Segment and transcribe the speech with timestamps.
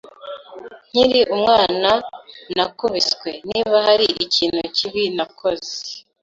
[0.89, 1.91] Nkiri umwana,
[2.55, 5.71] nakubiswe niba hari ikintu kibi nakoze.